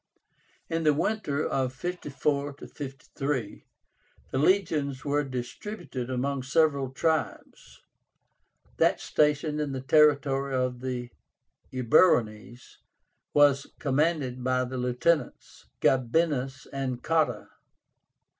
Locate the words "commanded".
13.77-14.43